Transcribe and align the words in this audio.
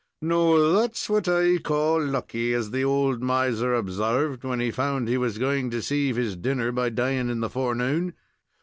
"Now, 0.23 0.57
that's 0.71 1.11
what 1.11 1.27
I 1.27 1.59
call 1.59 2.03
lucky, 2.03 2.55
as 2.55 2.71
the 2.71 2.83
old 2.83 3.21
miser 3.21 3.75
obsarved 3.75 4.43
when 4.43 4.59
he 4.59 4.71
found 4.71 5.07
he 5.07 5.19
was 5.19 5.37
going 5.37 5.69
to 5.69 5.81
save 5.83 6.15
his 6.15 6.35
dinner 6.35 6.71
by 6.71 6.89
dying 6.89 7.29
in 7.29 7.39
the 7.41 7.51
forenoon. 7.51 8.15